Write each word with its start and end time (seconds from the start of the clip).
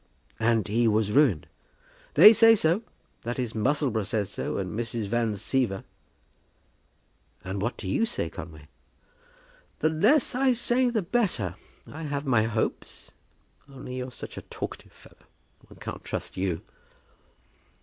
"And 0.39 0.67
he 0.67 0.87
was 0.87 1.11
ruined?" 1.11 1.45
"They 2.15 2.33
say 2.33 2.55
so. 2.55 2.81
That 3.21 3.37
is, 3.37 3.53
Musselboro 3.53 4.03
says 4.03 4.31
so, 4.31 4.57
and 4.57 4.71
Mrs. 4.73 5.05
Van 5.05 5.33
Siever." 5.33 5.83
"And 7.43 7.61
what 7.61 7.77
do 7.77 7.87
you 7.87 8.07
say, 8.07 8.27
Conway?" 8.27 8.67
"The 9.77 9.89
less 9.91 10.33
I 10.33 10.53
say 10.53 10.89
the 10.89 11.03
better. 11.03 11.53
I 11.85 12.01
have 12.01 12.25
my 12.25 12.45
hopes, 12.45 13.11
only 13.69 13.97
you're 13.97 14.09
such 14.09 14.37
a 14.37 14.41
talkative 14.41 14.91
fellow, 14.91 15.27
one 15.67 15.77
can't 15.77 16.03
trust 16.03 16.35
you." 16.35 16.61